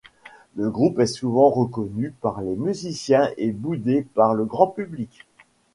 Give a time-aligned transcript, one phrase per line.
[0.55, 5.27] Le groupe est souvent reconnu par les musiciens et boudé par le grand public.